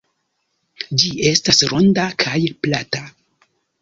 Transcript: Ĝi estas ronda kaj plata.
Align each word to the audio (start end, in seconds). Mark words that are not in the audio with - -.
Ĝi 1.03 1.11
estas 1.31 1.61
ronda 1.73 2.07
kaj 2.25 2.39
plata. 2.65 3.03